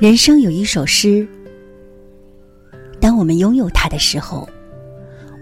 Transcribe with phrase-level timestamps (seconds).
[0.00, 1.28] 人生有一首诗，
[2.98, 4.48] 当我们拥有它的时候，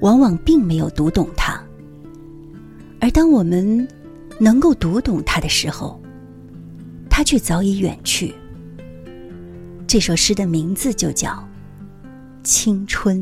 [0.01, 1.61] 往往并没有读懂它；
[3.01, 3.87] 而当我们
[4.37, 6.03] 能够读懂它的时候，
[7.09, 8.35] 它却早已远去。
[9.87, 11.31] 这首诗的名字就叫
[12.43, 13.17] 《青春》。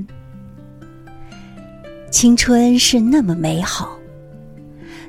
[2.10, 3.98] 青春是那么美好，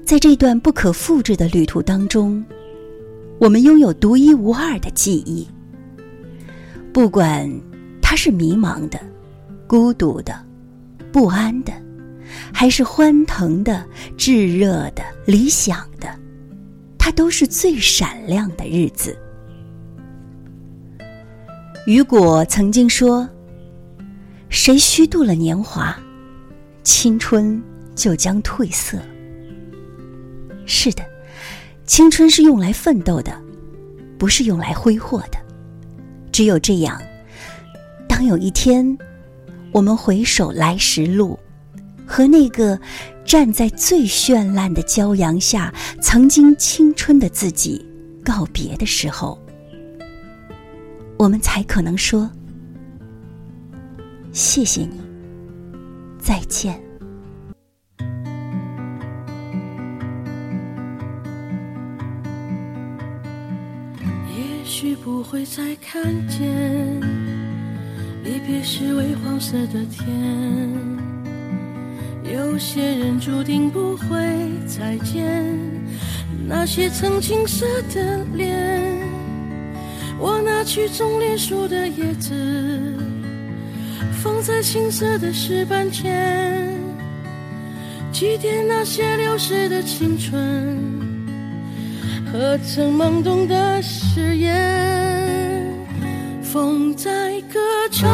[0.04, 2.44] 在这段不可复制的旅途当中，
[3.40, 5.48] 我们拥有独一无二的记忆。
[6.98, 7.48] 不管
[8.02, 9.00] 它是迷茫的、
[9.68, 10.36] 孤独的、
[11.12, 11.72] 不安的，
[12.52, 13.86] 还是欢腾的、
[14.18, 16.10] 炙热的、理想的，
[16.98, 19.16] 它都是最闪亮的日子。
[21.86, 23.30] 雨果曾经说
[24.50, 25.96] ：“谁虚度了年华，
[26.82, 27.62] 青春
[27.94, 28.98] 就将褪色。”
[30.66, 31.06] 是的，
[31.86, 33.40] 青春是用来奋斗的，
[34.18, 35.38] 不是用来挥霍的。
[36.38, 37.02] 只有这样，
[38.08, 38.96] 当有一天，
[39.72, 41.40] 我们回首来时路，
[42.06, 42.80] 和那个
[43.26, 47.84] 站在最绚烂的骄阳下、曾经青春的自己
[48.24, 49.36] 告别的时候，
[51.18, 52.30] 我们才可能说
[54.32, 55.02] ：“谢谢你，
[56.20, 56.80] 再见。”
[64.68, 66.46] 也许不会再看见，
[68.22, 70.06] 离别时微黄色的天。
[72.36, 74.18] 有些人注定不会
[74.68, 75.56] 再见，
[76.46, 78.94] 那些曾青涩的脸。
[80.20, 82.36] 我拿去种莲树的叶子，
[84.22, 86.78] 放在青涩的石板前，
[88.12, 90.97] 祭奠那些流逝的青春。
[92.32, 95.64] 何曾懵懂的誓言？
[96.44, 97.10] 风在
[97.54, 97.60] 歌
[97.92, 98.10] 唱，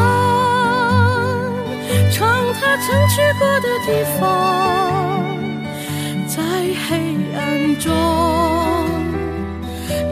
[2.12, 4.22] 唱他曾去过的地方，
[6.28, 6.42] 在
[6.88, 6.90] 黑
[7.36, 7.92] 暗中，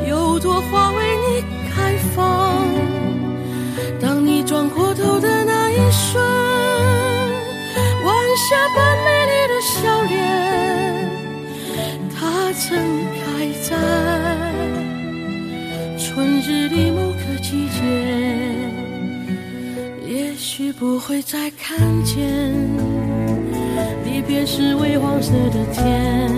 [0.08, 2.66] 有朵花为你开放。
[4.00, 6.20] 当你转过头的那一瞬，
[8.04, 8.14] 晚
[8.50, 10.71] 霞般美丽的笑脸，
[12.52, 13.02] 它曾。
[13.62, 13.76] 在
[15.96, 17.80] 春日里某个季节，
[20.04, 22.52] 也许不会再看见
[24.04, 26.28] 离别时微黄色的天。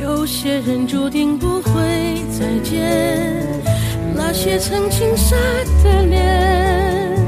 [0.00, 1.72] 有些人注定不会
[2.38, 3.44] 再见，
[4.14, 5.36] 那些曾青涩
[5.82, 7.18] 的脸。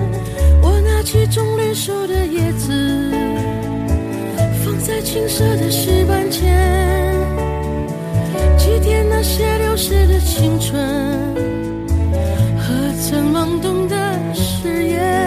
[0.63, 3.11] 我拿起种绿树的叶子，
[4.65, 6.62] 放在青涩的石板前。
[9.25, 10.83] 那些流逝的青春，
[12.59, 15.22] 和曾懵懂的誓言？